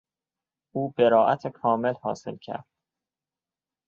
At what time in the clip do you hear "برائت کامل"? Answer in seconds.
0.89-1.93